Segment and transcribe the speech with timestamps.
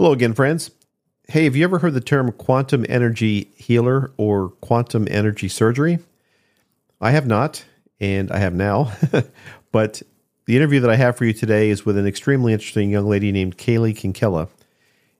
[0.00, 0.70] Hello again, friends.
[1.28, 5.98] Hey, have you ever heard the term quantum energy healer or quantum energy surgery?
[7.02, 7.66] I have not,
[8.00, 8.94] and I have now.
[9.72, 10.00] but
[10.46, 13.30] the interview that I have for you today is with an extremely interesting young lady
[13.30, 14.48] named Kaylee Kinkela.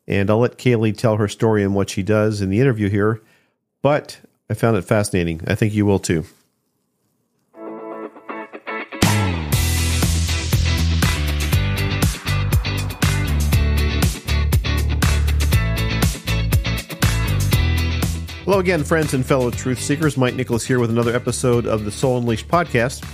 [0.08, 3.20] And I'll let Kaylee tell her story and what she does in the interview here.
[3.82, 4.18] But
[4.48, 5.42] I found it fascinating.
[5.46, 6.24] I think you will too.
[18.50, 20.16] Hello again, friends and fellow truth seekers.
[20.16, 23.04] Mike Nicholas here with another episode of the Soul Unleashed podcast,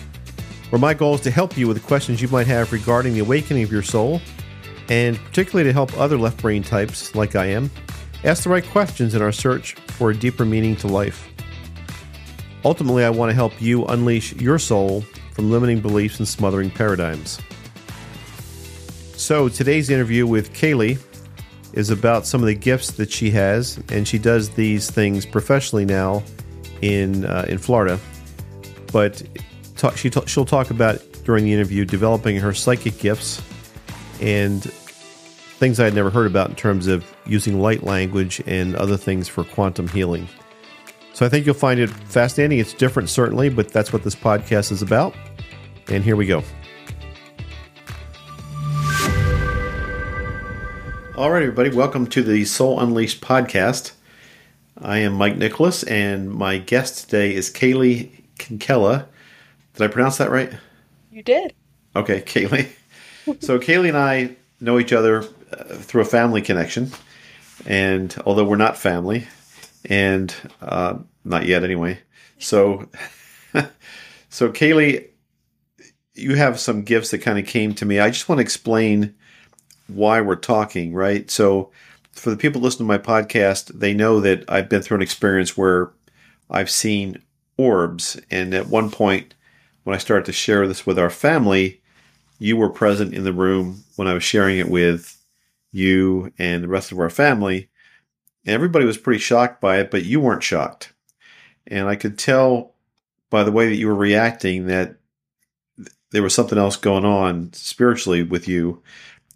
[0.70, 3.20] where my goal is to help you with the questions you might have regarding the
[3.20, 4.22] awakening of your soul,
[4.88, 7.70] and particularly to help other left brain types, like I am,
[8.24, 11.28] ask the right questions in our search for a deeper meaning to life.
[12.64, 15.02] Ultimately, I want to help you unleash your soul
[15.34, 17.38] from limiting beliefs and smothering paradigms.
[19.18, 20.98] So, today's interview with Kaylee
[21.76, 25.84] is about some of the gifts that she has, and she does these things professionally
[25.84, 26.24] now
[26.82, 28.00] in uh, in Florida.
[28.92, 29.22] But
[29.76, 33.42] talk, she she'll talk about during the interview developing her psychic gifts
[34.20, 38.96] and things I had never heard about in terms of using light language and other
[38.96, 40.28] things for quantum healing.
[41.14, 42.58] So I think you'll find it fascinating.
[42.58, 45.14] It's different, certainly, but that's what this podcast is about.
[45.88, 46.42] And here we go.
[51.16, 53.92] All right, everybody, welcome to the Soul Unleashed podcast.
[54.76, 59.06] I am Mike Nicholas, and my guest today is Kaylee Kinkela.
[59.72, 60.52] Did I pronounce that right?
[61.10, 61.54] You did.
[61.96, 62.68] Okay, Kaylee.
[63.42, 66.90] so, Kaylee and I know each other uh, through a family connection,
[67.64, 69.26] and although we're not family,
[69.86, 71.98] and uh, not yet anyway.
[72.38, 72.90] So,
[74.28, 75.06] so Kaylee,
[76.12, 78.00] you have some gifts that kind of came to me.
[78.00, 79.14] I just want to explain
[79.88, 81.30] why we're talking, right?
[81.30, 81.70] So,
[82.12, 85.56] for the people listening to my podcast, they know that I've been through an experience
[85.56, 85.92] where
[86.50, 87.22] I've seen
[87.58, 88.18] orbs.
[88.30, 89.34] And at one point,
[89.84, 91.82] when I started to share this with our family,
[92.38, 95.22] you were present in the room when I was sharing it with
[95.72, 97.68] you and the rest of our family.
[98.46, 100.92] Everybody was pretty shocked by it, but you weren't shocked.
[101.66, 102.74] And I could tell
[103.28, 104.96] by the way that you were reacting that
[106.12, 108.82] there was something else going on spiritually with you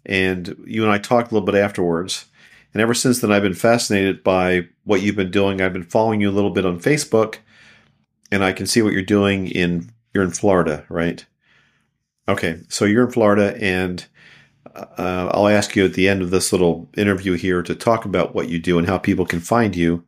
[0.05, 2.25] and you and I talked a little bit afterwards.
[2.73, 5.61] And ever since then, I've been fascinated by what you've been doing.
[5.61, 7.37] I've been following you a little bit on Facebook,
[8.31, 11.25] and I can see what you're doing in you're in Florida, right?
[12.27, 14.05] Okay, so you're in Florida, and
[14.75, 18.33] uh, I'll ask you at the end of this little interview here to talk about
[18.33, 20.05] what you do and how people can find you.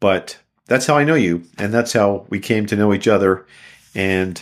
[0.00, 3.46] But that's how I know you, and that's how we came to know each other.
[3.94, 4.40] And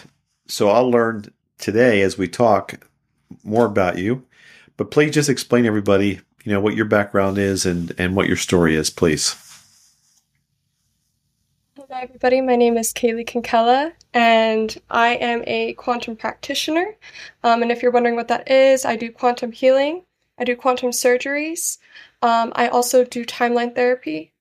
[0.48, 2.86] so I'll learn today as we talk
[3.42, 4.24] more about you
[4.76, 8.36] but please just explain everybody, you know, what your background is and, and what your
[8.36, 9.36] story is, please.
[11.76, 12.40] Hello, everybody.
[12.40, 16.96] My name is Kaylee Kinkela, and I am a quantum practitioner.
[17.42, 20.04] Um, and if you're wondering what that is, I do quantum healing,
[20.38, 21.78] I do quantum surgeries,
[22.22, 24.32] um, I also do timeline therapy,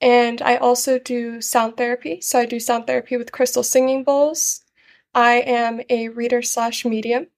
[0.00, 2.20] and I also do sound therapy.
[2.20, 4.62] So I do sound therapy with crystal singing bowls.
[5.14, 7.28] I am a reader slash medium.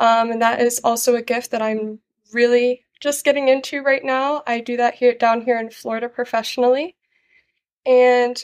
[0.00, 2.00] Um, and that is also a gift that I'm
[2.32, 4.42] really just getting into right now.
[4.46, 6.96] I do that here down here in Florida professionally.
[7.84, 8.42] And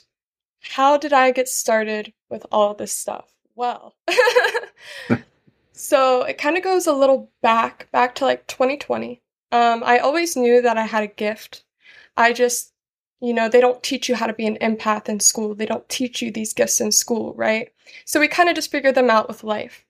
[0.61, 3.33] how did I get started with all this stuff?
[3.55, 3.95] Well,
[5.73, 9.23] so it kind of goes a little back, back to like 2020.
[9.51, 11.65] Um, I always knew that I had a gift.
[12.19, 12.75] I just,
[13.21, 15.55] you know, they don't teach you how to be an empath in school.
[15.55, 17.73] They don't teach you these gifts in school, right?
[18.05, 19.86] So we kind of just figure them out with life.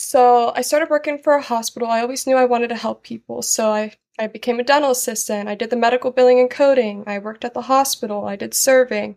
[0.00, 1.88] So I started working for a hospital.
[1.88, 3.42] I always knew I wanted to help people.
[3.42, 5.48] So I, I became a dental assistant.
[5.48, 7.02] I did the medical billing and coding.
[7.08, 8.24] I worked at the hospital.
[8.24, 9.16] I did serving.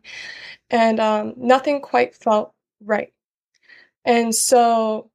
[0.71, 3.13] And um, nothing quite felt right.
[4.05, 5.11] And so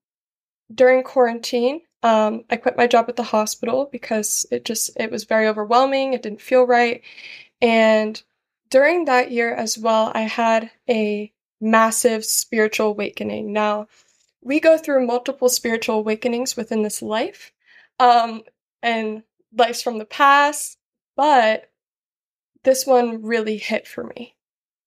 [0.72, 5.24] during quarantine, um, I quit my job at the hospital because it just it was
[5.24, 6.14] very overwhelming.
[6.14, 7.02] It didn't feel right.
[7.60, 8.22] And
[8.70, 13.52] during that year as well, I had a massive spiritual awakening.
[13.52, 13.88] Now,
[14.46, 17.52] we go through multiple spiritual awakenings within this life
[17.98, 18.42] um,
[18.80, 20.78] and lives from the past,
[21.16, 21.68] but
[22.62, 24.36] this one really hit for me.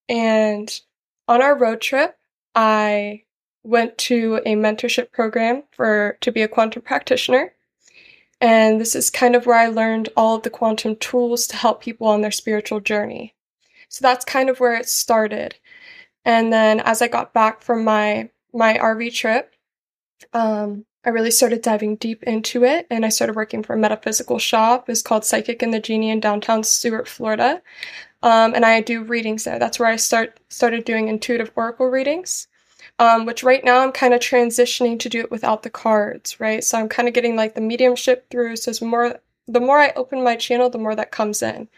[0.08, 0.80] And
[1.28, 2.16] on our road trip,
[2.54, 3.24] I
[3.62, 7.52] went to a mentorship program for to be a quantum practitioner.
[8.40, 11.82] And this is kind of where I learned all of the quantum tools to help
[11.82, 13.34] people on their spiritual journey.
[13.90, 15.56] So that's kind of where it started.
[16.24, 19.54] And then as I got back from my my RV trip,
[20.32, 24.38] um, I really started diving deep into it and I started working for a metaphysical
[24.38, 24.90] shop.
[24.90, 27.62] It's called Psychic and the Genie in downtown Stuart, Florida.
[28.22, 29.58] Um, and I do readings there.
[29.58, 32.48] That's where I start started doing intuitive oracle readings.
[32.98, 36.62] Um, which right now I'm kind of transitioning to do it without the cards, right?
[36.62, 38.56] So I'm kind of getting like the mediumship through.
[38.56, 41.68] So it's more the more I open my channel, the more that comes in.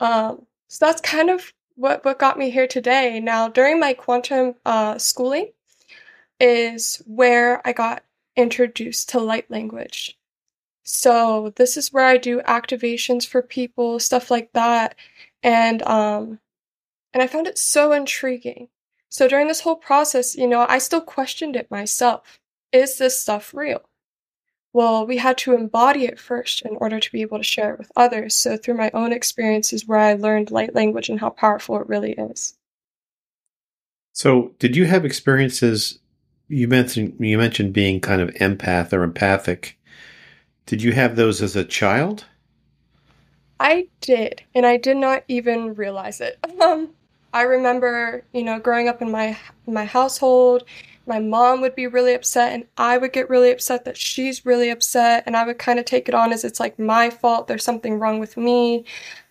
[0.00, 3.20] Um, so that's kind of what what got me here today.
[3.20, 5.50] Now during my quantum uh, schooling
[6.40, 8.04] is where I got
[8.36, 10.18] introduced to light language.
[10.82, 14.94] So this is where I do activations for people, stuff like that.
[15.42, 16.40] And um
[17.12, 18.68] and I found it so intriguing.
[19.08, 22.40] So during this whole process, you know, I still questioned it myself.
[22.72, 23.88] Is this stuff real?
[24.72, 27.78] Well, we had to embody it first in order to be able to share it
[27.78, 28.34] with others.
[28.34, 32.12] So through my own experiences where I learned light language and how powerful it really
[32.12, 32.56] is.
[34.12, 35.98] So, did you have experiences
[36.48, 39.78] you mentioned you mentioned being kind of empath or empathic.
[40.66, 42.24] Did you have those as a child?
[43.60, 46.38] I did, and I did not even realize it.
[46.60, 46.90] Um,
[47.32, 49.36] I remember, you know, growing up in my
[49.66, 50.64] my household,
[51.06, 54.70] my mom would be really upset, and I would get really upset that she's really
[54.70, 57.48] upset, and I would kind of take it on as it's like my fault.
[57.48, 58.84] There's something wrong with me,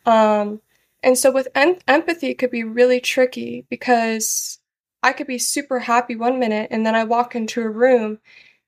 [0.05, 0.61] um,
[1.01, 4.59] and so with em- empathy, could be really tricky because
[5.03, 8.19] I could be super happy one minute and then I walk into a room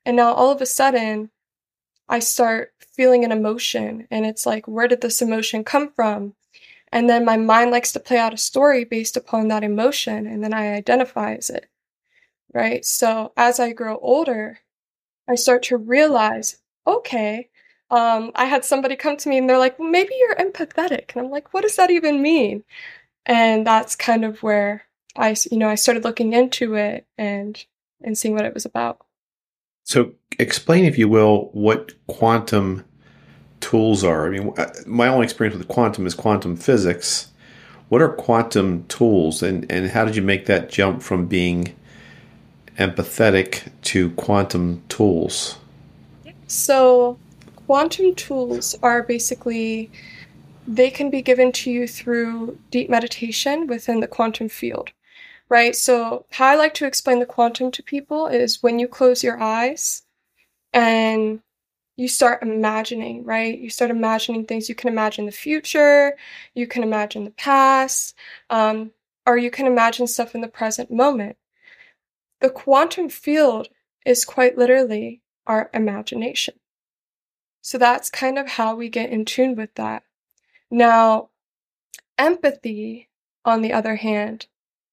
[0.06, 1.32] and now all of a sudden
[2.10, 6.36] I start feeling an emotion and it's like, where did this emotion come from?
[6.92, 10.44] And then my mind likes to play out a story based upon that emotion and
[10.44, 11.68] then I identify as it.
[12.54, 12.86] Right.
[12.86, 14.60] So as I grow older,
[15.28, 17.50] I start to realize, okay,
[17.90, 21.16] um, I had somebody come to me and they're like, maybe you're empathetic.
[21.16, 22.64] And I'm like, what does that even mean?
[23.26, 24.86] And that's kind of where
[25.16, 27.64] I, you know, I started looking into it and
[28.04, 29.06] and seeing what it was about.
[29.84, 32.84] So, explain, if you will, what quantum
[33.62, 34.28] tools are.
[34.28, 37.32] I mean, uh, my only experience with quantum is quantum physics.
[37.90, 41.76] What are quantum tools, and and how did you make that jump from being
[42.78, 45.58] empathetic to quantum tools?
[46.48, 47.18] So,
[47.68, 49.90] quantum tools are basically
[50.68, 54.92] they can be given to you through deep meditation within the quantum field
[55.50, 55.76] right?
[55.76, 59.40] So, how I like to explain the quantum to people is when you close your
[59.42, 60.04] eyes
[60.74, 61.42] and
[61.98, 63.58] you start imagining, right?
[63.58, 64.68] You start imagining things.
[64.68, 66.18] You can imagine the future,
[66.54, 68.16] you can imagine the past,
[68.50, 68.92] um,
[69.26, 71.38] or you can imagine stuff in the present moment.
[72.42, 73.70] The quantum field
[74.06, 76.56] is quite literally our imagination.
[77.62, 80.04] So that's kind of how we get in tune with that.
[80.70, 81.30] Now,
[82.18, 83.10] empathy,
[83.44, 84.48] on the other hand,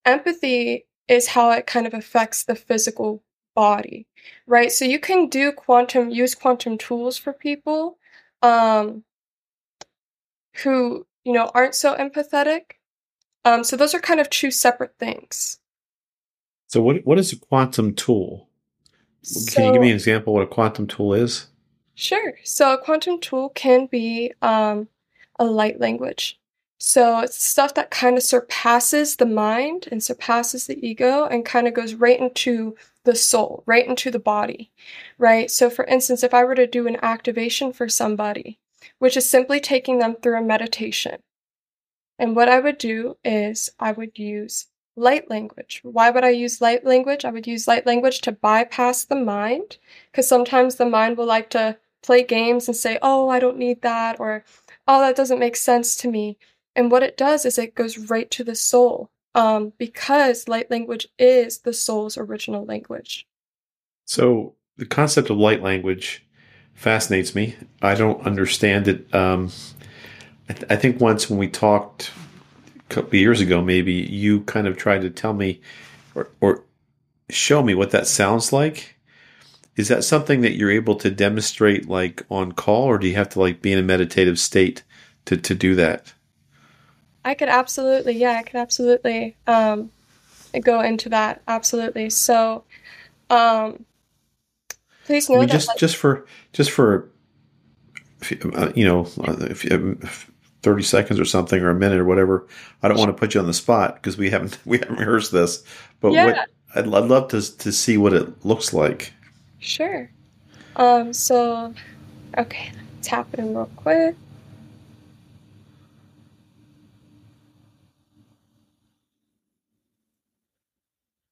[0.04, 3.22] empathy is how it kind of affects the physical
[3.54, 4.06] body,
[4.46, 4.72] right?
[4.72, 7.98] So you can do quantum, use quantum tools for people
[8.40, 9.04] um,
[10.62, 12.72] who, you know, aren't so empathetic.
[13.44, 15.58] Um, so those are kind of two separate things.
[16.68, 18.48] So what what is a quantum tool?
[19.22, 21.48] So, can you give me an example what a quantum tool is?
[21.94, 22.34] Sure.
[22.44, 24.88] So a quantum tool can be um,
[25.38, 26.40] a light language.
[26.84, 31.68] So it's stuff that kind of surpasses the mind and surpasses the ego and kind
[31.68, 32.74] of goes right into
[33.04, 34.72] the soul, right into the body,
[35.16, 35.48] right?
[35.48, 38.58] So, for instance, if I were to do an activation for somebody,
[38.98, 41.22] which is simply taking them through a meditation,
[42.18, 44.66] and what I would do is I would use
[44.96, 45.82] light language.
[45.84, 47.24] Why would I use light language?
[47.24, 49.78] I would use light language to bypass the mind,
[50.10, 53.82] because sometimes the mind will like to play games and say, oh, I don't need
[53.82, 54.44] that, or
[54.88, 56.38] oh, that doesn't make sense to me.
[56.74, 61.08] And what it does is it goes right to the soul um, because light language
[61.18, 63.26] is the soul's original language.
[64.06, 66.26] So the concept of light language
[66.74, 67.56] fascinates me.
[67.80, 69.14] I don't understand it.
[69.14, 69.50] Um,
[70.48, 72.10] I, th- I, think once when we talked
[72.76, 75.60] a couple years ago, maybe you kind of tried to tell me
[76.14, 76.64] or, or
[77.30, 78.96] show me what that sounds like.
[79.76, 83.30] Is that something that you're able to demonstrate like on call, or do you have
[83.30, 84.82] to like be in a meditative state
[85.24, 86.12] to, to do that?
[87.24, 89.90] I could absolutely, yeah, I could absolutely um,
[90.62, 91.42] go into that.
[91.46, 92.10] Absolutely.
[92.10, 92.64] So,
[93.30, 93.84] um,
[95.04, 97.08] please know I mean, that, just like, just for just for
[98.54, 100.30] uh, you know, if, if
[100.62, 102.46] thirty seconds or something, or a minute or whatever.
[102.82, 105.32] I don't want to put you on the spot because we haven't we haven't rehearsed
[105.32, 105.62] this.
[106.00, 106.26] But yeah.
[106.26, 106.36] what
[106.74, 109.12] I'd, I'd love to to see what it looks like.
[109.58, 110.10] Sure.
[110.76, 111.12] Um.
[111.12, 111.74] So,
[112.38, 114.16] okay, tap in real quick.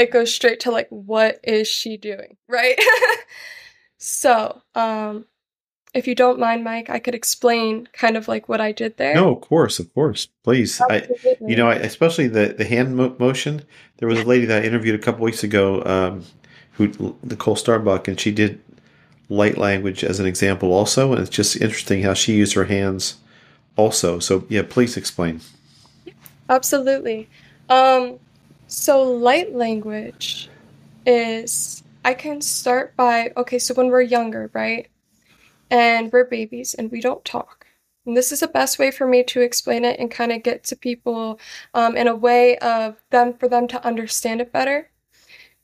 [0.00, 2.36] it goes straight to like, what is she doing?
[2.48, 2.80] Right?
[3.98, 5.26] so, um,
[5.92, 9.14] if you don't mind, Mike, I could explain kind of like what I did there.
[9.14, 10.80] No, of course, of course, please.
[10.80, 11.06] I,
[11.40, 13.62] you know, I, especially the the hand mo- motion.
[13.98, 16.24] There was a lady that I interviewed a couple weeks ago, um,
[16.72, 18.62] who Nicole Starbuck, and she did
[19.28, 23.16] light language as an example also, and it's just interesting how she used her hands
[23.76, 24.20] also.
[24.20, 25.40] So yeah, please explain.
[26.48, 27.28] Absolutely.
[27.68, 28.20] Um,
[28.70, 30.48] so light language
[31.04, 34.88] is I can start by okay, so when we're younger, right?
[35.70, 37.66] And we're babies and we don't talk.
[38.06, 40.64] And this is the best way for me to explain it and kind of get
[40.64, 41.38] to people
[41.74, 44.90] um, in a way of them for them to understand it better.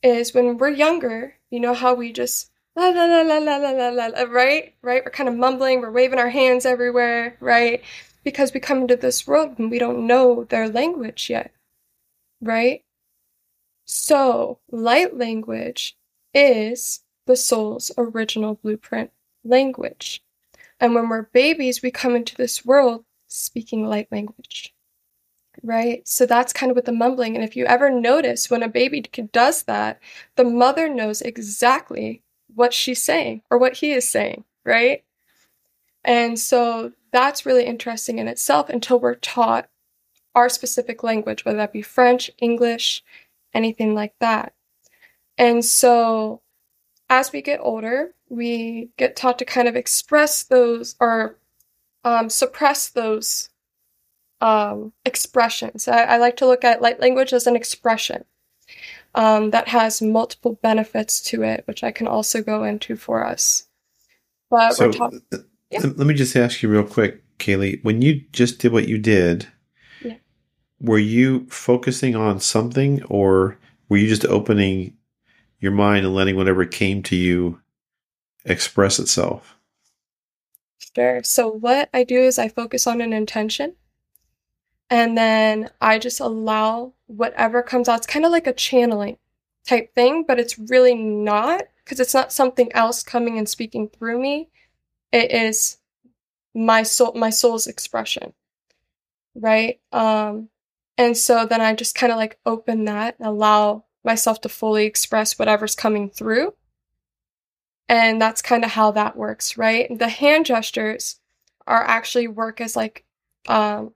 [0.02, 3.88] Is when we're younger, you know how we just la la la la la la
[3.88, 4.74] la la right?
[4.82, 5.02] Right?
[5.04, 7.82] We're kind of mumbling, we're waving our hands everywhere, right?
[8.26, 11.52] because we come into this world and we don't know their language yet,
[12.42, 12.82] right?
[13.86, 15.96] So, light language
[16.34, 19.10] is the soul's original blueprint
[19.44, 20.22] language.
[20.80, 24.74] And when we're babies, we come into this world speaking light language,
[25.62, 26.06] right?
[26.06, 27.34] So that's kind of with the mumbling.
[27.34, 29.00] And if you ever notice when a baby
[29.32, 30.00] does that,
[30.34, 32.22] the mother knows exactly
[32.54, 35.04] what she's saying or what he is saying, right?
[36.04, 39.68] And so that's really interesting in itself until we're taught
[40.34, 43.02] our specific language, whether that be French, English,
[43.56, 44.52] anything like that.
[45.38, 46.42] And so
[47.08, 51.38] as we get older, we get taught to kind of express those or
[52.04, 53.48] um, suppress those
[54.40, 55.88] um, expressions.
[55.88, 58.24] I, I, like to look at light language as an expression
[59.14, 63.66] um, that has multiple benefits to it, which I can also go into for us.
[64.50, 65.22] But so, we're talking.
[65.70, 65.80] Yeah.
[65.80, 67.82] Let me just ask you real quick, Kaylee.
[67.82, 69.48] When you just did what you did.
[70.80, 74.96] Were you focusing on something or were you just opening
[75.58, 77.60] your mind and letting whatever came to you
[78.44, 79.56] express itself?
[80.94, 81.22] Sure.
[81.22, 83.74] So, what I do is I focus on an intention
[84.88, 87.98] and then I just allow whatever comes out.
[87.98, 89.18] It's kind of like a channeling
[89.66, 94.20] type thing, but it's really not because it's not something else coming and speaking through
[94.20, 94.48] me
[95.12, 95.78] it is
[96.54, 98.32] my soul my soul's expression
[99.34, 100.48] right um
[100.98, 104.86] and so then i just kind of like open that and allow myself to fully
[104.86, 106.54] express whatever's coming through.
[107.88, 109.86] And that's kind of how that works right?
[109.98, 111.20] The hand gestures
[111.66, 113.04] are actually work as like
[113.48, 113.92] um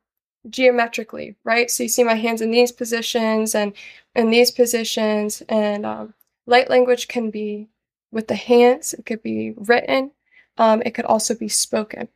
[0.49, 1.71] geometrically right?
[1.71, 3.73] So you see my hands in these positions and
[4.15, 6.15] in these positions and um,
[6.47, 7.69] light language can be
[8.11, 10.11] with the hands it could be written
[10.59, 12.09] um, it could also be spoken.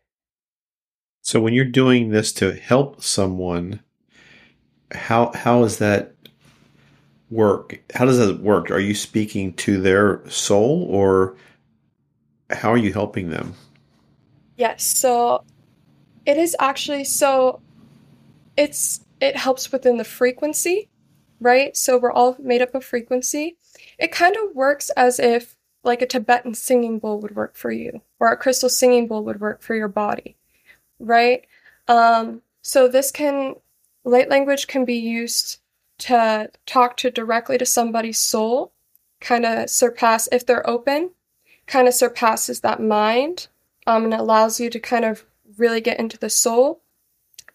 [1.22, 3.80] So when you're doing this to help someone,
[4.94, 6.14] how how does that
[7.30, 7.80] work?
[7.94, 8.70] How does that work?
[8.70, 11.36] Are you speaking to their soul or
[12.50, 13.54] how are you helping them?
[14.56, 14.84] Yes.
[14.84, 15.44] So
[16.26, 17.60] it is actually so
[18.56, 20.88] it's it helps within the frequency,
[21.40, 21.76] right?
[21.76, 23.56] So we're all made up of frequency.
[23.98, 28.00] It kind of works as if like a Tibetan singing bowl would work for you,
[28.18, 30.36] or a crystal singing bowl would work for your body,
[30.98, 31.46] right?
[31.88, 33.56] Um, so this can,
[34.04, 35.58] light language can be used
[35.98, 38.72] to talk to directly to somebody's soul,
[39.20, 41.10] kind of surpass, if they're open,
[41.66, 43.48] kind of surpasses that mind,
[43.86, 45.24] um, and allows you to kind of
[45.56, 46.82] really get into the soul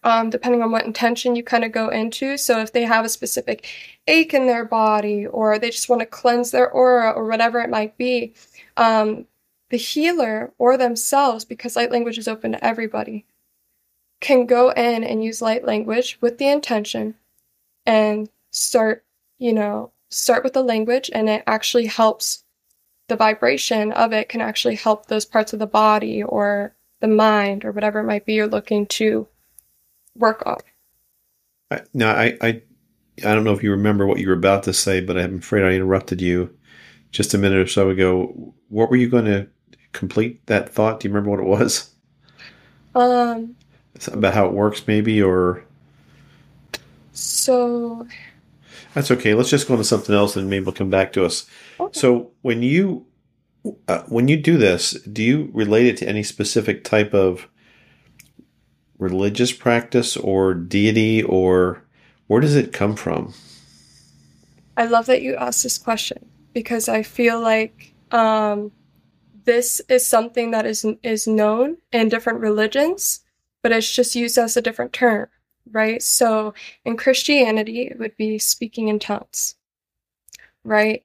[0.02, 2.36] um, depending on what intention you kind of go into.
[2.36, 3.66] So if they have a specific
[4.06, 7.70] ache in their body or they just want to cleanse their aura or whatever it
[7.70, 8.34] might be,
[8.76, 9.26] um,
[9.68, 13.26] the healer or themselves, because light language is open to everybody,
[14.20, 17.14] can go in and use light language with the intention
[17.86, 19.04] and start,
[19.38, 22.44] you know, start with the language and it actually helps
[23.08, 27.64] the vibration of it can actually help those parts of the body or the mind
[27.64, 29.26] or whatever it might be you're looking to
[30.14, 30.58] work on.
[31.70, 32.62] I, now, I, I,
[33.24, 35.64] I don't know if you remember what you were about to say, but I'm afraid
[35.64, 36.56] I interrupted you
[37.10, 38.54] just a minute or so ago.
[38.68, 39.48] What were you going to
[39.92, 41.00] complete that thought?
[41.00, 41.90] Do you remember what it was?
[42.94, 43.56] Um,
[44.06, 45.64] about how it works, maybe, or
[47.12, 48.06] so.
[48.94, 49.34] That's okay.
[49.34, 51.46] Let's just go into something else, and maybe we'll come back to us.
[51.78, 51.98] Okay.
[51.98, 53.06] So when you
[53.88, 57.48] uh, when you do this, do you relate it to any specific type of
[58.98, 61.84] religious practice or deity, or
[62.26, 63.34] where does it come from?
[64.76, 68.72] I love that you asked this question because I feel like um,
[69.44, 73.20] this is something that is is known in different religions,
[73.62, 75.28] but it's just used as a different term,
[75.70, 76.02] right?
[76.02, 79.56] So in Christianity, it would be speaking in tongues,
[80.64, 81.04] right?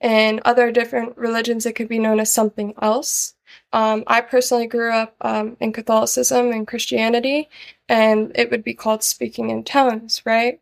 [0.00, 3.34] In other different religions, it could be known as something else.
[3.72, 7.48] Um, I personally grew up um, in Catholicism and Christianity,
[7.88, 10.60] and it would be called speaking in tongues, right?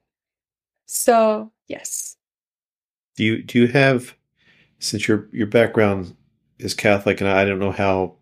[0.87, 2.17] So yes.
[3.17, 4.15] Do you do you have
[4.79, 6.17] since your your background
[6.59, 8.15] is Catholic, and I don't know how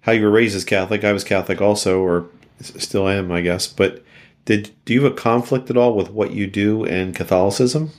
[0.00, 1.04] how you were raised as Catholic.
[1.04, 2.26] I was Catholic also, or
[2.60, 3.66] still am, I guess.
[3.66, 4.02] But
[4.44, 7.90] did do you have a conflict at all with what you do and Catholicism?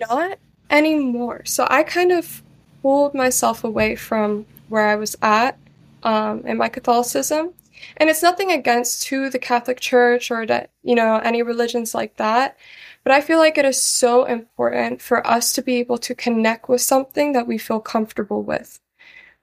[0.00, 0.38] Not
[0.68, 1.42] anymore.
[1.44, 2.42] So I kind of
[2.82, 5.58] pulled myself away from where I was at
[6.02, 7.52] um, in my Catholicism.
[7.96, 12.16] And it's nothing against to the Catholic Church or that, you know, any religions like
[12.16, 12.58] that.
[13.04, 16.68] But I feel like it is so important for us to be able to connect
[16.68, 18.80] with something that we feel comfortable with,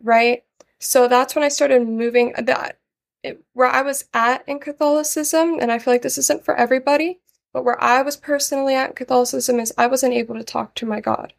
[0.04, 0.44] right?
[0.80, 2.78] So that's when I started moving that
[3.24, 7.20] it, where I was at in Catholicism, and I feel like this isn't for everybody,
[7.54, 11.00] but where I was personally at Catholicism is I wasn't able to talk to my
[11.02, 11.34] God.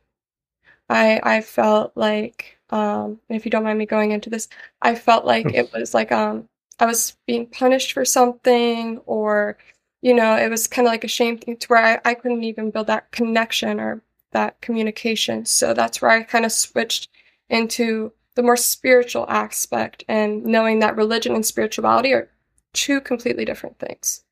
[0.89, 4.49] I I felt like um, and if you don't mind me going into this,
[4.83, 9.59] I felt like it was like um I was being punished for something or
[10.01, 12.45] you know, it was kind of like a shame thing to where I, I couldn't
[12.45, 15.45] even build that connection or that communication.
[15.45, 17.09] So that's where I kind of switched
[17.49, 22.31] into the more spiritual aspect and knowing that religion and spirituality are
[22.73, 24.23] two completely different things.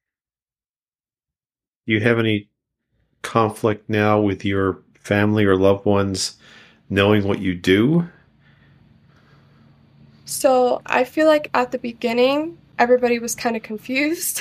[1.88, 2.48] Do you have any
[3.22, 6.36] conflict now with your family or loved ones
[6.88, 8.08] knowing what you do?
[10.24, 14.40] So I feel like at the beginning, everybody was kind of confused.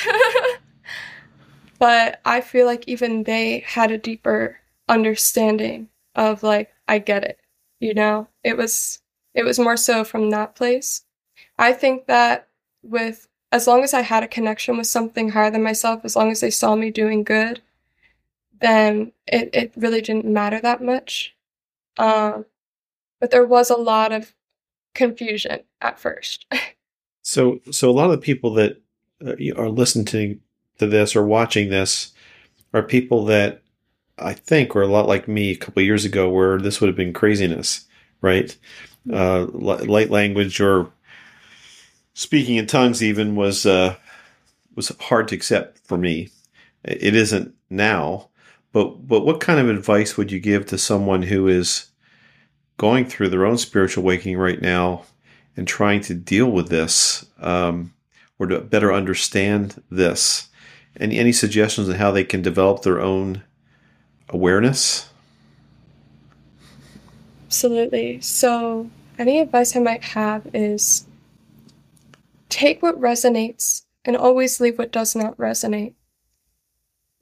[1.80, 7.40] but I feel like even they had a deeper understanding of like, I get it.
[7.80, 9.01] You know, it was,
[9.36, 11.04] it was more so from that place.
[11.60, 12.48] I think that
[12.82, 16.32] with, as long as I had a connection with something higher than myself, as long
[16.32, 17.62] as they saw me doing good,
[18.62, 21.36] then it, it really didn't matter that much.
[21.98, 22.46] Um,
[23.20, 24.34] but there was a lot of
[24.94, 26.46] confusion at first.
[27.22, 28.82] so, so a lot of the people that
[29.26, 30.40] uh, are listening to,
[30.80, 32.14] to this or watching this
[32.74, 33.62] are people that
[34.18, 36.96] I think were a lot like me a couple years ago, where this would have
[36.96, 37.86] been craziness,
[38.22, 38.58] right?
[39.11, 40.91] Uh, light language or
[42.15, 43.96] speaking in tongues even was uh,
[44.75, 46.29] was hard to accept for me.
[46.83, 48.29] It isn't now,
[48.72, 51.87] but but what kind of advice would you give to someone who is
[52.77, 55.03] going through their own spiritual awakening right now
[55.55, 57.94] and trying to deal with this um,
[58.39, 60.50] or to better understand this?
[61.00, 63.44] Any any suggestions on how they can develop their own
[64.29, 65.09] awareness?
[67.48, 68.20] Absolutely.
[68.22, 71.06] So, any advice I might have is
[72.50, 75.94] take what resonates and always leave what does not resonate.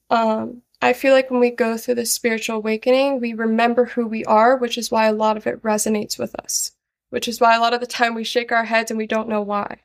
[0.10, 4.26] Um, I feel like when we go through the spiritual awakening, we remember who we
[4.26, 6.72] are, which is why a lot of it resonates with us,
[7.10, 9.30] which is why a lot of the time we shake our heads and we don't
[9.30, 9.78] know why.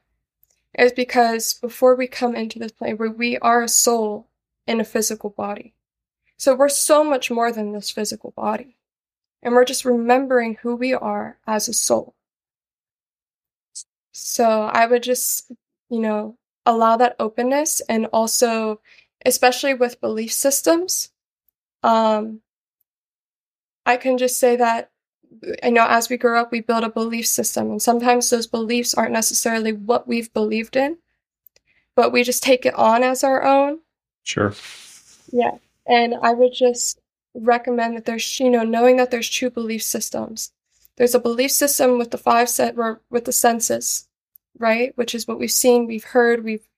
[0.75, 4.29] It's because before we come into this plane where we are a soul
[4.67, 5.75] in a physical body.
[6.37, 8.78] So we're so much more than this physical body.
[9.43, 12.15] And we're just remembering who we are as a soul.
[14.13, 15.51] So I would just,
[15.91, 18.81] you know, allow that openness and also
[19.25, 21.11] especially with belief systems.
[21.83, 22.41] Um,
[23.87, 24.91] I can just say that
[25.63, 28.95] I know as we grow up, we build a belief system, and sometimes those beliefs
[28.95, 30.99] aren't necessarily what we've believed in,
[31.95, 33.81] but we just take it on as our own.
[34.23, 34.55] Sure.
[35.31, 35.53] Yeah.
[35.87, 37.01] And I would just
[37.35, 40.53] recommend that there's, you know, knowing that there's two belief systems.
[40.97, 42.77] There's a belief system with the five set,
[43.11, 44.09] with the senses,
[44.59, 44.93] right?
[44.97, 46.69] Which is what we've seen, we've heard, we've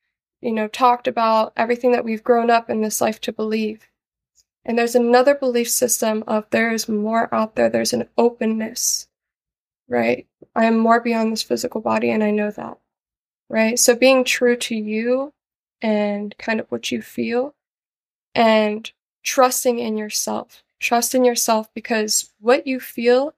[0.40, 3.88] you know, talked about everything that we've grown up in this life to believe.
[4.64, 9.08] And there's another belief system of there is more out there, there's an openness,
[9.88, 10.26] right?
[10.54, 12.78] I am more beyond this physical body, and I know that,
[13.48, 13.78] right?
[13.78, 15.32] So being true to you
[15.80, 17.54] and kind of what you feel
[18.34, 18.90] and
[19.22, 20.62] trusting in yourself.
[20.78, 23.34] Trust in yourself because what you feel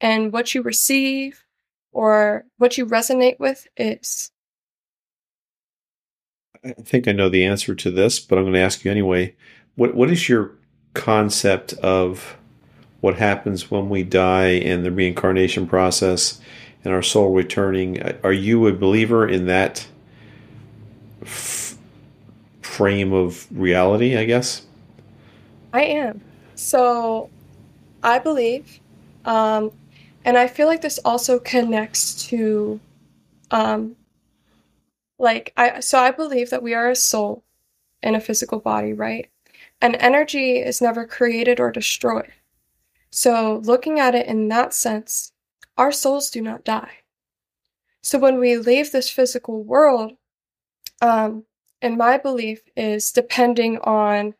[0.00, 1.44] and what you receive
[1.92, 4.30] or what you resonate with is
[6.64, 9.34] I think I know the answer to this, but I'm going to ask you anyway.
[9.76, 10.52] What what is your
[10.94, 12.36] concept of
[13.00, 16.40] what happens when we die and the reincarnation process
[16.84, 18.00] and our soul returning.
[18.02, 19.86] Uh, are you a believer in that
[21.22, 21.76] f-
[22.62, 24.66] frame of reality, I guess?
[25.72, 26.20] I am.
[26.54, 27.30] So
[28.02, 28.80] I believe,
[29.24, 29.72] um,
[30.24, 32.80] and I feel like this also connects to,
[33.50, 33.96] um,
[35.18, 37.44] like, I, so I believe that we are a soul
[38.02, 39.30] in a physical body, right?
[39.80, 42.32] And energy is never created or destroyed.
[43.10, 45.32] So, looking at it in that sense,
[45.76, 46.98] our souls do not die.
[48.02, 50.12] So, when we leave this physical world,
[51.02, 51.44] um,
[51.82, 54.34] and my belief is depending on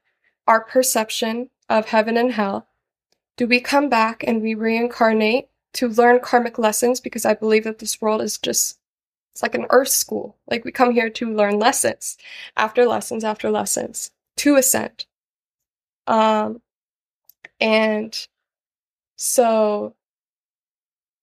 [0.51, 2.67] our perception of heaven and hell,
[3.37, 6.99] do we come back and we reincarnate to learn karmic lessons?
[6.99, 8.77] Because I believe that this world is just,
[9.33, 10.37] it's like an earth school.
[10.51, 12.19] Like we come here to learn lessons
[12.57, 15.07] after lessons after lessons to ascend.
[16.09, 16.61] Um,
[17.61, 18.27] and
[19.15, 19.95] so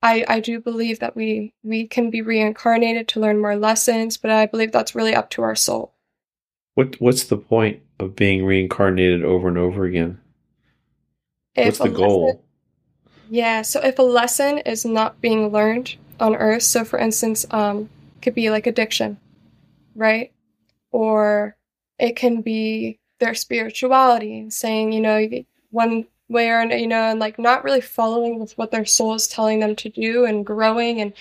[0.01, 4.31] I I do believe that we we can be reincarnated to learn more lessons, but
[4.31, 5.96] I believe that's really up to our soul.
[6.77, 10.19] What what's the point of being reincarnated over and over again?
[11.55, 12.25] If what's the goal?
[12.25, 12.41] Lesson,
[13.31, 17.89] yeah, so if a lesson is not being learned on earth, so for instance, um
[18.21, 19.17] could be like addiction,
[19.95, 20.31] right?
[20.91, 21.57] Or
[21.97, 25.27] it can be their spirituality, saying, you know,
[25.71, 29.27] one way or you know and like not really following with what their soul is
[29.27, 31.13] telling them to do and growing and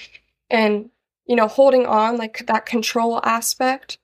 [0.51, 0.91] and
[1.25, 3.97] you know holding on like that control aspect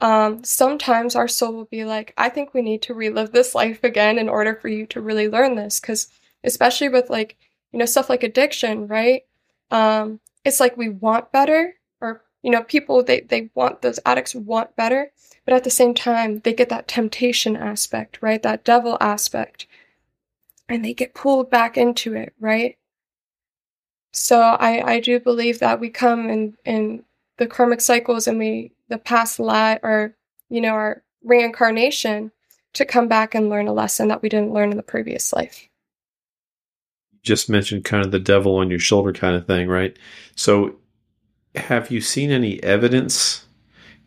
[0.00, 3.82] um sometimes our soul will be like i think we need to relive this life
[3.82, 5.80] again in order for you to really learn this.
[5.80, 6.08] Because
[6.44, 7.36] especially with like
[7.72, 9.22] you know stuff like addiction right?
[9.70, 14.34] Um it's like we want better or you know people they they want those addicts
[14.34, 15.12] want better
[15.44, 18.42] but at the same time they get that temptation aspect right?
[18.42, 19.66] That devil aspect.
[20.68, 22.76] And they get pulled back into it, right?
[24.12, 27.04] So I, I do believe that we come in, in
[27.38, 30.16] the karmic cycles and we the past life or
[30.48, 32.32] you know our reincarnation
[32.74, 35.68] to come back and learn a lesson that we didn't learn in the previous life.
[37.12, 39.98] You just mentioned kind of the devil on your shoulder kind of thing, right?
[40.36, 40.76] So
[41.54, 43.46] have you seen any evidence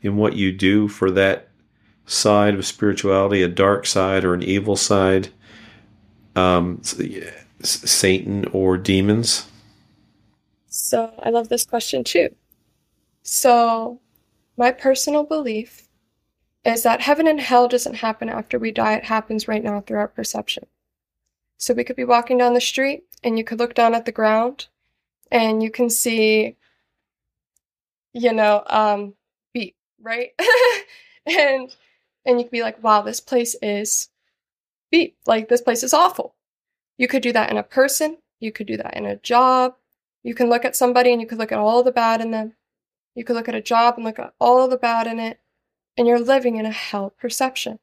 [0.01, 1.49] in what you do for that
[2.05, 5.29] side of spirituality, a dark side or an evil side?
[6.35, 6.81] um,
[7.61, 9.47] Satan or demons?
[10.67, 12.29] So I love this question too.
[13.23, 14.00] So,
[14.61, 15.87] my personal belief
[16.63, 19.97] is that heaven and hell doesn't happen after we die, it happens right now through
[19.97, 20.67] our perception.
[21.57, 24.11] So, we could be walking down the street and you could look down at the
[24.11, 24.67] ground
[25.31, 26.57] and you can see,
[28.13, 29.15] you know, um,
[29.51, 30.29] beat, right?
[31.25, 31.75] and
[32.23, 34.09] and you could be like, wow, this place is
[34.91, 35.15] be.
[35.25, 36.35] Like, this place is awful.
[36.99, 38.17] You could do that in a person.
[38.39, 39.73] You could do that in a job.
[40.21, 42.53] You can look at somebody and you could look at all the bad in them.
[43.15, 45.39] You could look at a job and look at all the bad in it.
[45.97, 47.79] And you're living in a hell perception.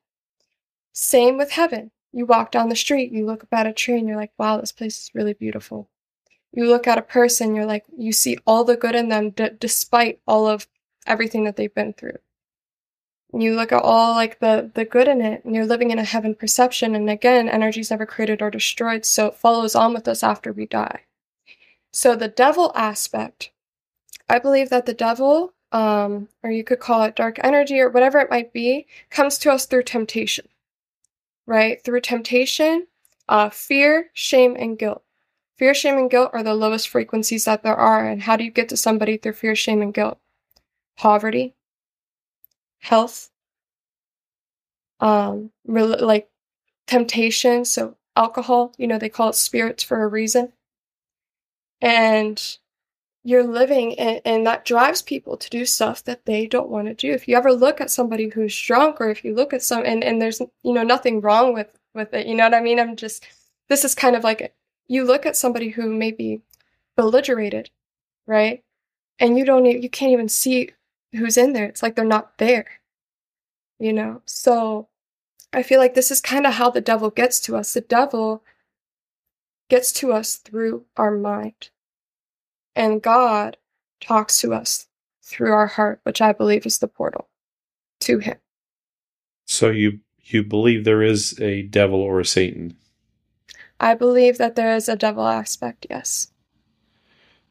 [0.93, 1.91] Same with heaven.
[2.13, 4.59] You walk down the street, you look up at a tree, and you're like, wow,
[4.59, 5.89] this place is really beautiful.
[6.53, 9.51] You look at a person, you're like, you see all the good in them d-
[9.59, 10.67] despite all of
[11.07, 12.17] everything that they've been through
[13.35, 16.05] you look at all like the the good in it and you're living in a
[16.05, 20.09] heaven perception and again energy is never created or destroyed so it follows on with
[20.09, 21.03] us after we die
[21.93, 23.51] so the devil aspect
[24.29, 28.19] i believe that the devil um or you could call it dark energy or whatever
[28.19, 30.49] it might be comes to us through temptation
[31.47, 32.87] right through temptation
[33.29, 35.03] uh fear shame and guilt
[35.57, 38.51] fear shame and guilt are the lowest frequencies that there are and how do you
[38.51, 40.19] get to somebody through fear shame and guilt
[40.97, 41.55] poverty
[42.81, 43.31] health,
[45.01, 46.29] um, re- like
[46.87, 47.65] temptation.
[47.65, 50.53] So alcohol, you know, they call it spirits for a reason.
[51.81, 52.59] And
[53.29, 56.95] you're living and, and that drives people to do stuff that they don't want to
[56.95, 57.13] do.
[57.13, 60.03] If you ever look at somebody who's drunk or if you look at some and,
[60.03, 62.81] and there's you know nothing wrong with with it, you know what I mean?
[62.81, 63.27] I'm just
[63.69, 64.55] this is kind of like
[64.87, 66.41] you look at somebody who may be
[66.97, 67.69] belligerated,
[68.27, 68.65] right?
[69.19, 70.71] And you don't you can't even see
[71.13, 71.67] who's in there.
[71.67, 72.81] It's like they're not there.
[73.79, 74.23] You know?
[74.25, 74.89] So
[75.53, 77.75] I feel like this is kind of how the devil gets to us.
[77.75, 78.43] The devil
[79.69, 81.69] gets to us through our mind.
[82.79, 83.57] And God
[84.01, 84.87] talks to us
[85.21, 87.29] through our heart, which I believe is the portal
[88.01, 88.37] to him.
[89.47, 92.77] So you you believe there is a devil or a Satan?
[93.81, 96.31] I believe that there is a devil aspect, yes.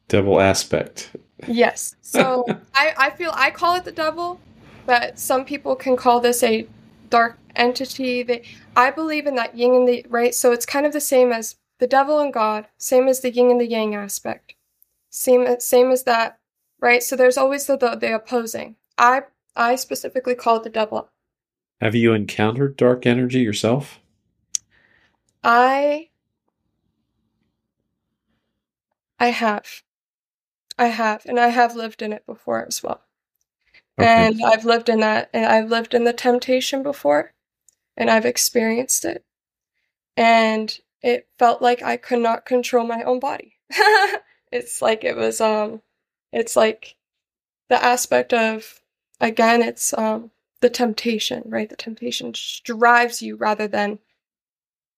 [0.08, 1.10] Devil aspect.
[1.46, 1.94] Yes.
[2.08, 4.40] So I, I feel I call it the devil,
[4.86, 6.66] but some people can call this a
[7.10, 8.22] dark entity.
[8.22, 10.34] They, I believe in that yin and the right.
[10.34, 13.50] So it's kind of the same as the devil and God, same as the yin
[13.50, 14.54] and the yang aspect,
[15.10, 16.38] same same as that,
[16.80, 17.02] right?
[17.02, 18.76] So there's always the the, the opposing.
[18.96, 19.22] I
[19.56, 21.10] I specifically call it the devil.
[21.80, 24.00] Have you encountered dark energy yourself?
[25.42, 26.08] I
[29.18, 29.82] I have.
[30.78, 33.02] I have, and I have lived in it before as well.
[33.98, 34.08] Okay.
[34.08, 37.32] And I've lived in that, and I've lived in the temptation before,
[37.96, 39.24] and I've experienced it.
[40.16, 43.56] And it felt like I could not control my own body.
[44.52, 45.82] it's like it was, um,
[46.32, 46.96] it's like
[47.68, 48.80] the aspect of,
[49.20, 50.30] again, it's, um,
[50.60, 51.68] the temptation, right?
[51.68, 52.34] The temptation
[52.64, 53.98] drives you rather than,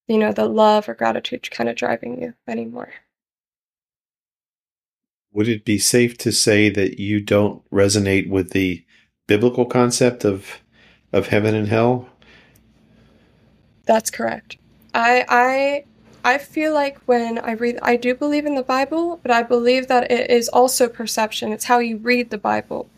[0.09, 2.93] you know, the love or gratitude kind of driving you anymore.
[5.33, 8.85] Would it be safe to say that you don't resonate with the
[9.29, 10.61] biblical concept of
[11.13, 12.09] of heaven and hell?
[13.85, 14.57] That's correct.
[14.93, 15.85] I I
[16.25, 19.89] I feel like when I read I do believe in the Bible, but I believe
[19.89, 21.53] that it is also perception.
[21.53, 22.91] It's how you read the Bible.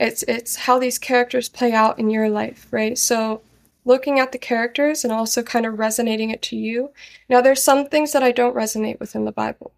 [0.00, 2.98] It's it's how these characters play out in your life, right?
[2.98, 3.42] So
[3.84, 6.90] looking at the characters and also kind of resonating it to you.
[7.28, 9.72] Now there's some things that I don't resonate with in the Bible.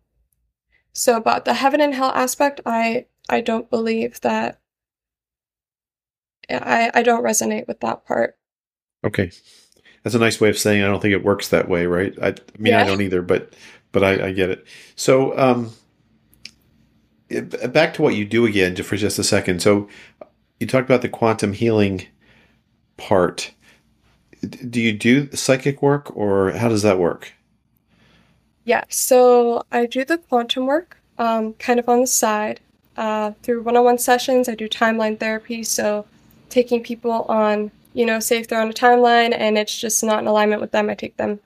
[0.93, 4.59] So about the heaven and hell aspect, I I don't believe that
[6.49, 8.39] I I don't resonate with that part.
[9.05, 9.31] Okay.
[10.07, 12.15] That's a nice way of saying I don't think it works that way, right?
[12.23, 12.81] I, I mean yeah.
[12.81, 13.53] I don't either, but
[13.91, 14.65] but I, I get it.
[14.95, 15.73] So um
[17.71, 19.63] back to what you do again for just a second.
[19.63, 19.89] So
[20.61, 22.07] you talked about the quantum healing
[22.97, 23.51] part.
[24.49, 27.33] Do you do psychic work or how does that work?
[28.63, 32.61] Yeah, so I do the quantum work um, kind of on the side.
[32.97, 35.65] Uh, through one on one sessions, I do timeline therapy.
[35.65, 36.07] So
[36.49, 40.19] taking people on, you know, say if they're on a timeline and it's just not
[40.19, 41.41] in alignment with them, I take them,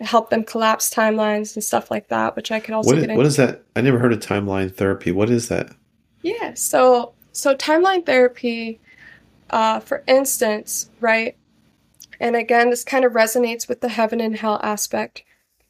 [0.00, 3.10] help them collapse timelines and stuff like that, which I could also what is, get
[3.10, 3.18] into.
[3.18, 3.62] What is that?
[3.76, 5.12] I never heard of timeline therapy.
[5.12, 5.70] What is that?
[6.22, 8.80] Yeah, so so timeline therapy,
[9.50, 11.36] uh, for instance, right?
[12.18, 15.24] And again, this kind of resonates with the heaven and hell aspect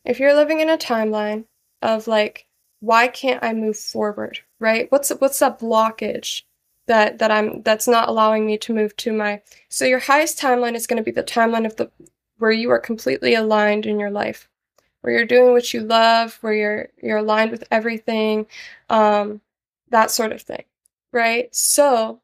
[0.05, 1.45] if you're living in a timeline
[1.83, 2.47] of like
[2.81, 6.43] why can't i move forward right what's what's that blockage
[6.87, 10.75] that that i'm that's not allowing me to move to my so your highest timeline
[10.75, 11.91] is going to be the timeline of the
[12.39, 14.49] where you are completely aligned in your life
[15.01, 18.47] where you're doing what you love where you're you're aligned with everything
[18.91, 19.41] um
[19.91, 20.65] that sort of thing
[21.13, 22.21] right so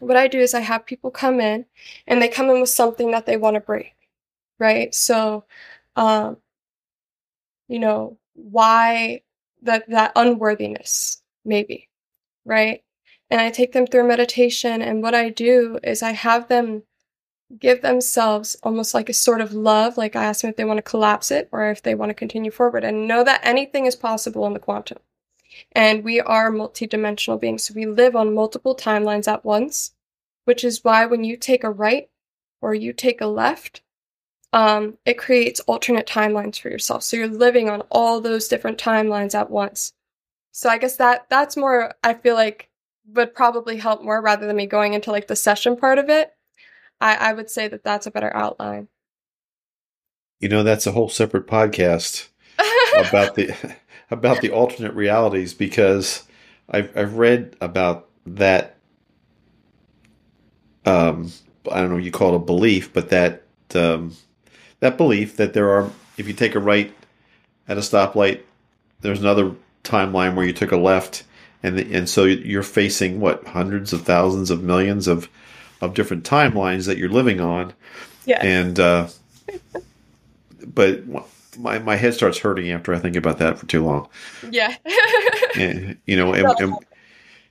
[0.00, 1.66] what i do is i have people come in
[2.06, 3.94] and they come in with something that they want to break
[4.58, 5.44] right so
[5.96, 6.36] um
[7.68, 9.22] you know, why
[9.62, 11.88] that that unworthiness maybe,
[12.44, 12.82] right?
[13.30, 16.82] And I take them through meditation and what I do is I have them
[17.58, 20.78] give themselves almost like a sort of love, like I ask them if they want
[20.78, 23.96] to collapse it or if they want to continue forward and know that anything is
[23.96, 24.98] possible in the quantum.
[25.72, 27.64] And we are multidimensional beings.
[27.64, 29.92] So we live on multiple timelines at once,
[30.44, 32.08] which is why when you take a right
[32.60, 33.82] or you take a left,
[34.52, 37.02] um, it creates alternate timelines for yourself.
[37.02, 39.92] So you're living on all those different timelines at once.
[40.52, 42.68] So I guess that that's more I feel like
[43.12, 46.32] would probably help more rather than me going into like the session part of it.
[47.00, 48.88] I, I would say that that's a better outline.
[50.40, 52.28] You know, that's a whole separate podcast
[52.96, 53.54] about the
[54.10, 56.24] about the alternate realities because
[56.68, 58.76] I've I've read about that.
[60.84, 61.32] Um,
[61.70, 61.96] I don't know.
[61.96, 63.42] You call it a belief, but that
[63.74, 64.16] um,
[64.80, 66.94] that belief that there are, if you take a right
[67.66, 68.42] at a stoplight,
[69.00, 71.24] there's another timeline where you took a left,
[71.64, 75.30] and the, and so you're facing what hundreds of thousands of millions of
[75.80, 77.72] of different timelines that you're living on.
[78.26, 78.44] Yeah.
[78.44, 79.08] And uh,
[80.66, 81.02] but
[81.58, 84.08] my my head starts hurting after I think about that for too long.
[84.50, 84.76] Yeah.
[85.56, 86.74] and, you know, and, and,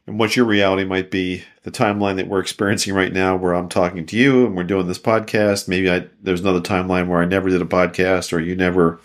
[0.05, 3.69] and what your reality might be the timeline that we're experiencing right now where i'm
[3.69, 7.25] talking to you and we're doing this podcast maybe i there's another timeline where i
[7.25, 8.99] never did a podcast or you never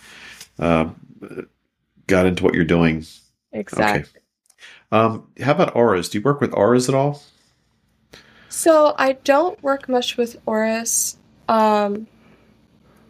[0.59, 0.91] uh,
[2.09, 3.07] got into what you're doing
[3.53, 4.19] exactly okay.
[4.93, 7.23] Um, how about auras do you work with auras at all
[8.49, 11.17] so i don't work much with auras
[11.49, 12.07] um,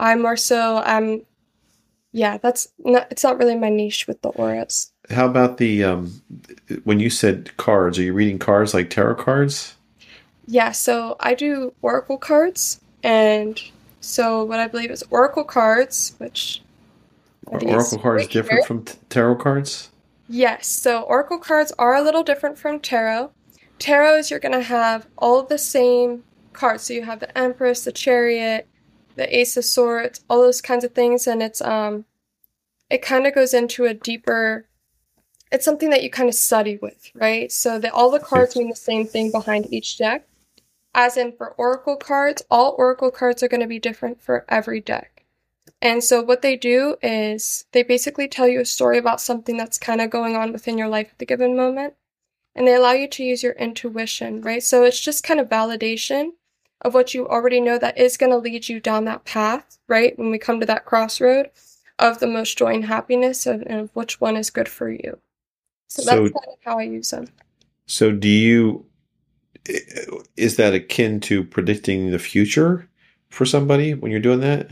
[0.01, 1.23] i'm more so i'm
[2.12, 6.21] yeah that's not it's not really my niche with the auras how about the um,
[6.85, 7.99] when you said cards?
[7.99, 9.75] Are you reading cards like tarot cards?
[10.47, 13.61] Yeah, so I do oracle cards, and
[14.01, 16.62] so what I believe is oracle cards, which
[17.47, 19.91] are oracle cards different from t- tarot cards?
[20.29, 23.33] Yes, so oracle cards are a little different from tarot.
[23.79, 26.85] Tarot is you're going to have all the same cards.
[26.85, 28.69] So you have the Empress, the Chariot,
[29.14, 32.05] the Ace of Swords, all those kinds of things, and it's um,
[32.91, 34.67] it kind of goes into a deeper.
[35.51, 37.51] It's something that you kind of study with, right?
[37.51, 40.29] So that all the cards mean the same thing behind each deck.
[40.95, 44.81] As in for Oracle cards, all Oracle cards are going to be different for every
[44.81, 45.17] deck.
[45.81, 49.78] And so what they do is they basically tell you a story about something that's
[49.78, 51.94] kind of going on within your life at the given moment.
[52.54, 54.62] And they allow you to use your intuition, right?
[54.62, 56.31] So it's just kind of validation
[56.83, 60.18] of what you already know that is going to lead you down that path, right?
[60.18, 61.50] When we come to that crossroad
[61.98, 65.18] of the most joy and happiness and, of which one is good for you.
[65.88, 67.26] So, so that's kind of how I use them.
[67.87, 68.85] So do you
[70.37, 72.88] is that akin to predicting the future
[73.28, 74.70] for somebody when you're doing that?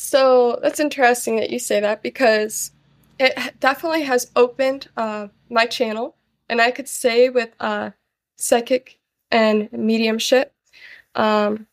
[0.00, 2.70] So that's interesting that you say that because
[3.18, 6.16] it definitely has opened uh, my channel,
[6.48, 7.90] and I could say with uh,
[8.36, 9.00] psychic
[9.32, 10.54] and mediumship
[11.16, 11.66] um,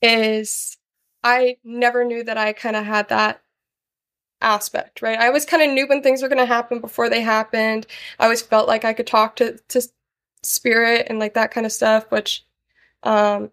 [0.00, 0.78] is
[1.24, 3.42] I never knew that I kind of had that
[4.40, 5.18] aspect, right?
[5.18, 7.84] I always kind of knew when things were going to happen before they happened.
[8.20, 9.82] I always felt like I could talk to to
[10.44, 12.44] spirit and like that kind of stuff, which
[13.02, 13.50] um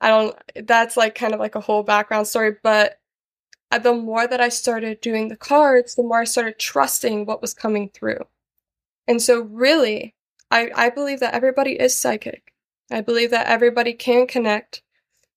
[0.00, 2.98] I don't that's like kind of like a whole background story, but
[3.82, 7.54] the more that I started doing the cards, the more I started trusting what was
[7.54, 8.20] coming through.
[9.08, 10.14] And so really,
[10.50, 12.52] I I believe that everybody is psychic.
[12.90, 14.82] I believe that everybody can connect.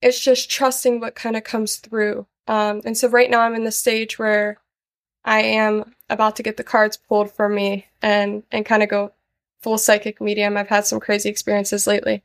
[0.02, 2.28] It's just trusting what kind of comes through.
[2.48, 4.60] Um, and so right now I'm in the stage where
[5.26, 9.14] I am about to get the cards pulled for me and and kind of go
[9.62, 10.58] full psychic medium.
[10.58, 12.24] I've had some crazy experiences lately.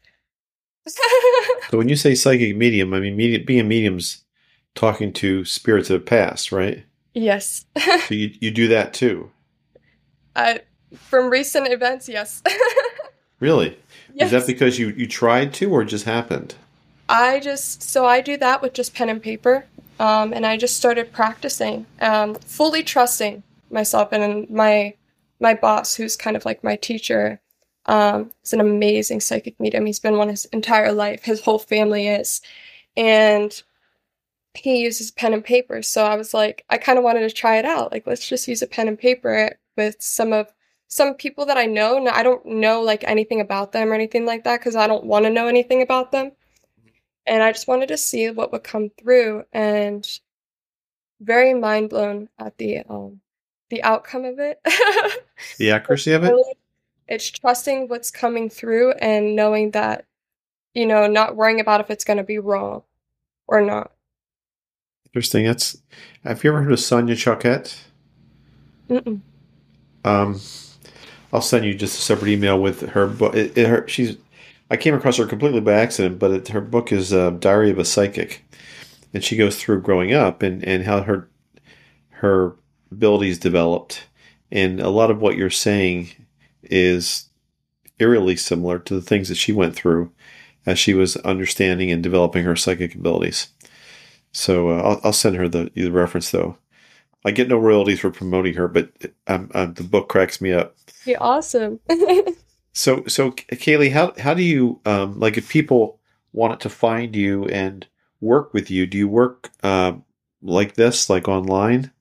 [1.71, 4.25] so when you say psychic medium, I mean medium, being a medium's
[4.75, 6.85] talking to spirits of the past, right?
[7.15, 7.67] Yes.
[7.77, 9.31] so you you do that too.
[10.37, 10.59] Uh,
[10.97, 12.43] from recent events, yes.
[13.41, 13.79] really?
[14.15, 14.27] Yes.
[14.27, 16.55] Is that because you you tried to, or just happened?
[17.09, 19.67] I just so I do that with just pen and paper,
[19.99, 24.95] um, and I just started practicing, um, fully trusting myself and my
[25.41, 27.41] my boss, who's kind of like my teacher,
[27.87, 29.87] um, is an amazing psychic medium.
[29.87, 31.25] He's been one his entire life.
[31.25, 32.41] His whole family is,
[32.97, 33.63] and
[34.55, 35.83] he uses pen and paper.
[35.83, 37.93] So I was like, I kind of wanted to try it out.
[37.93, 40.53] Like, let's just use a pen and paper with some of
[40.89, 41.99] some people that I know.
[41.99, 45.05] Now, I don't know like anything about them or anything like that because I don't
[45.05, 46.33] want to know anything about them.
[47.27, 50.07] And I just wanted to see what would come through, and
[51.21, 53.21] very mind blown at the um,
[53.71, 54.61] the outcome of it.
[55.59, 56.35] the accuracy of it?
[57.09, 60.07] It's trusting what's coming through and knowing that,
[60.73, 62.83] you know, not worrying about if it's going to be wrong
[63.47, 63.93] or not.
[65.07, 65.45] Interesting.
[65.45, 65.77] That's.
[66.25, 67.79] Have you ever heard of Sonia Choquette?
[68.91, 69.21] Mm-mm.
[70.05, 70.41] Um,
[71.33, 73.35] I'll send you just a separate email with her book.
[73.35, 74.17] It, it, her, she's.
[74.71, 77.79] I came across her completely by accident, but it, her book is uh, Diary of
[77.79, 78.45] a Psychic,
[79.13, 81.29] and she goes through growing up and and how her
[82.09, 82.57] her
[82.91, 84.07] abilities developed.
[84.51, 86.09] And a lot of what you're saying
[86.71, 87.29] is
[87.99, 90.13] eerily similar to the things that she went through
[90.67, 93.49] as she was understanding and developing her psychic abilities.
[94.33, 96.59] So uh, I'll, I'll, send her the, the reference though.
[97.25, 98.91] I get no royalties for promoting her, but
[99.27, 100.77] um, um, the book cracks me up.
[101.05, 101.81] You're awesome.
[102.73, 106.01] so, so Kaylee, how how do you um, like if people
[106.33, 107.87] wanted to find you and
[108.21, 108.87] work with you?
[108.87, 109.95] Do you work uh,
[110.43, 111.93] like this, like online?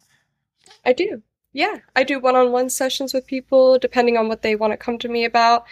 [0.83, 1.21] I do.
[1.53, 4.77] Yeah, I do one on one sessions with people depending on what they want to
[4.77, 5.65] come to me about.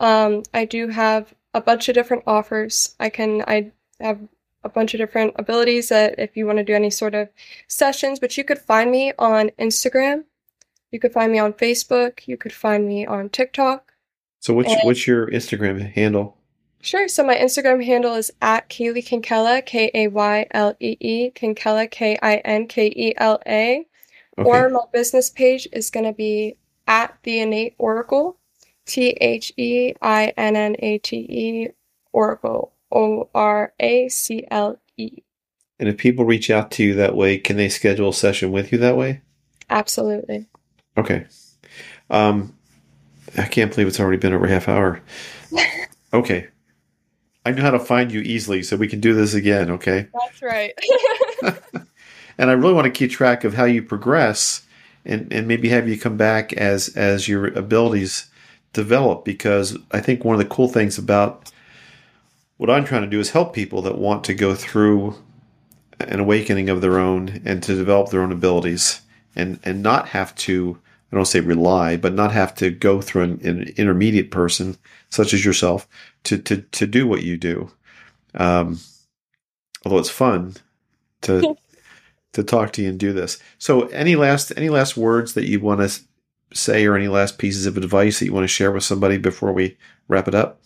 [0.00, 2.96] Um, I do have a bunch of different offers.
[2.98, 3.70] I can, I
[4.00, 4.18] have
[4.64, 7.28] a bunch of different abilities that if you want to do any sort of
[7.68, 10.24] sessions, but you could find me on Instagram.
[10.90, 12.26] You could find me on Facebook.
[12.26, 13.92] You could find me on TikTok.
[14.40, 16.36] So what's, and, what's your Instagram handle?
[16.80, 17.08] Sure.
[17.08, 21.90] So my Instagram handle is at Kaylee Kinkela, K A Y L E E, Kinkela,
[21.90, 23.86] K I N K E L A.
[24.38, 24.48] Okay.
[24.48, 28.38] Or my business page is going to be at the innate oracle,
[28.86, 31.68] T H E I N N A T E
[32.12, 35.22] oracle, O R A C L E.
[35.80, 38.72] And if people reach out to you that way, can they schedule a session with
[38.72, 39.22] you that way?
[39.70, 40.46] Absolutely.
[40.96, 41.26] Okay.
[42.10, 42.56] Um,
[43.36, 45.00] I can't believe it's already been over half hour.
[46.12, 46.48] okay.
[47.44, 50.08] I know how to find you easily, so we can do this again, okay?
[50.12, 50.72] That's right.
[52.38, 54.64] and I really want to keep track of how you progress
[55.04, 58.30] and, and maybe have you come back as as your abilities
[58.72, 61.50] develop because I think one of the cool things about
[62.58, 65.16] what I'm trying to do is help people that want to go through
[66.00, 69.00] an awakening of their own and to develop their own abilities
[69.34, 70.78] and and not have to
[71.10, 74.76] I don't say rely, but not have to go through an, an intermediate person
[75.08, 75.88] such as yourself
[76.24, 77.70] to to to do what you do.
[78.34, 78.80] Um,
[79.84, 80.56] although it's fun
[81.22, 81.56] to
[82.38, 83.38] to talk to you and do this.
[83.58, 86.00] So, any last any last words that you want to
[86.54, 89.52] say, or any last pieces of advice that you want to share with somebody before
[89.52, 89.76] we
[90.08, 90.60] wrap it up?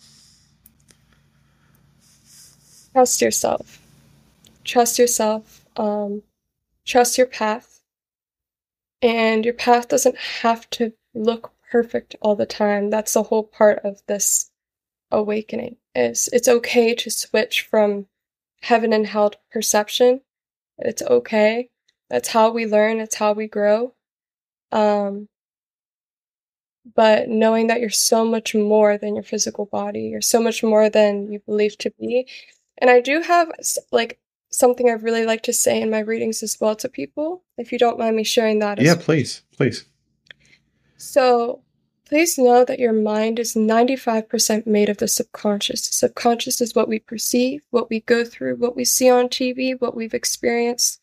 [2.93, 3.81] Trust yourself.
[4.63, 5.65] Trust yourself.
[5.75, 6.23] Um,
[6.85, 7.81] trust your path.
[9.01, 12.89] And your path doesn't have to look perfect all the time.
[12.89, 14.51] That's the whole part of this
[15.11, 15.77] awakening.
[15.95, 18.07] Is it's okay to switch from
[18.61, 20.21] heaven and hell perception.
[20.79, 21.69] It's okay.
[22.09, 22.99] That's how we learn.
[22.99, 23.93] It's how we grow.
[24.71, 25.29] Um,
[26.95, 30.89] but knowing that you're so much more than your physical body, you're so much more
[30.89, 32.27] than you believe to be.
[32.77, 33.51] And I do have
[33.91, 34.19] like
[34.51, 37.79] something I really like to say in my readings as well to people, if you
[37.79, 38.81] don't mind me sharing that.
[38.81, 39.85] Yeah, please, please.
[40.97, 41.61] So
[42.13, 45.85] please know that your mind is 95% made of the subconscious.
[45.85, 49.95] Subconscious is what we perceive, what we go through, what we see on TV, what
[49.95, 51.01] we've experienced,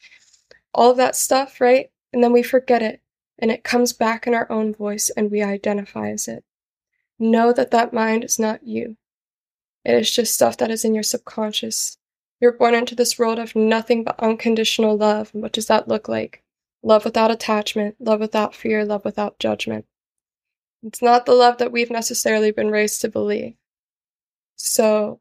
[0.73, 1.91] all of that stuff, right?
[2.13, 3.01] And then we forget it
[3.41, 6.45] and it comes back in our own voice and we identify as it.
[7.19, 8.97] Know that that mind is not you.
[9.85, 11.99] It is just stuff that is in your subconscious.
[12.41, 15.33] You're born into this world of nothing but unconditional love.
[15.33, 16.45] And what does that look like?
[16.85, 19.87] Love without attachment, love without fear, love without judgment.
[20.83, 23.55] It's not the love that we've necessarily been raised to believe.
[24.57, 25.21] So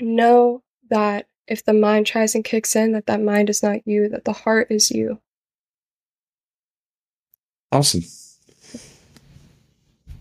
[0.00, 4.08] know that if the mind tries and kicks in, that that mind is not you,
[4.08, 5.20] that the heart is you.
[7.72, 8.02] Awesome.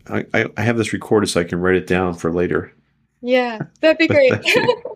[0.08, 2.72] I, I, I have this recorded so I can write it down for later.
[3.22, 4.32] Yeah, that'd be great.
[4.32, 4.96] Thank you.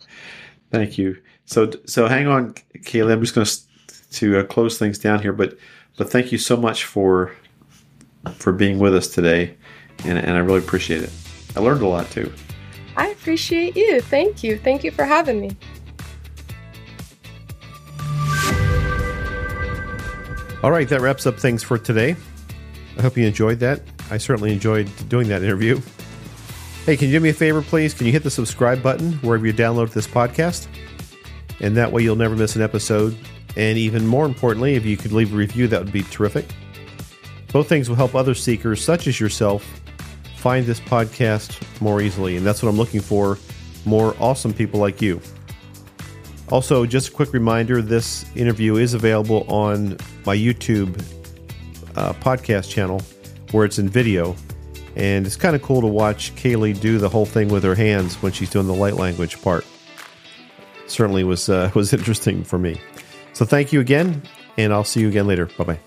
[0.71, 1.17] Thank you.
[1.45, 3.13] So so hang on, Kaylee.
[3.13, 5.57] I'm just going to to uh, close things down here, but
[5.97, 7.31] but thank you so much for
[8.35, 9.55] for being with us today,
[10.05, 11.11] and and I really appreciate it.
[11.55, 12.31] I learned a lot too.
[12.97, 14.01] I appreciate you.
[14.01, 14.57] Thank you.
[14.57, 15.51] Thank you for having me.
[20.61, 22.17] All right, that wraps up things for today.
[22.97, 23.81] I hope you enjoyed that.
[24.11, 25.79] I certainly enjoyed doing that interview.
[26.85, 27.93] Hey, can you do me a favor, please?
[27.93, 30.67] Can you hit the subscribe button wherever you download this podcast?
[31.61, 33.17] And that way you'll never miss an episode.
[33.55, 36.45] And even more importantly, if you could leave a review, that would be terrific.
[37.53, 39.81] Both things will help other seekers, such as yourself,
[40.39, 42.37] find this podcast more easily.
[42.37, 43.37] And that's what I'm looking for
[43.85, 45.21] more awesome people like you.
[46.49, 50.99] Also, just a quick reminder this interview is available on my YouTube
[51.95, 53.01] uh, podcast channel
[53.51, 54.35] where it's in video.
[54.95, 58.15] And it's kind of cool to watch Kaylee do the whole thing with her hands
[58.21, 59.65] when she's doing the light language part.
[60.87, 62.81] Certainly was uh, was interesting for me.
[63.33, 64.23] So thank you again,
[64.57, 65.45] and I'll see you again later.
[65.45, 65.79] Bye bye.